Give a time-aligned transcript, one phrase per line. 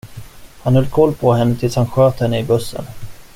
[0.63, 2.85] Han höll koll på henne tills han sköt henne i bussen.